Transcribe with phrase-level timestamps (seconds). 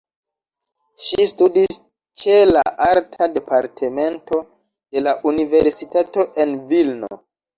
[1.07, 1.75] Ŝi studis
[2.21, 4.41] ĉe la Arta Departemento
[4.97, 7.13] de la Universitato en Vilno.